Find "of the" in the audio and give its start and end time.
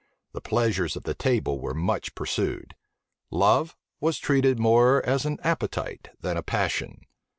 0.95-1.13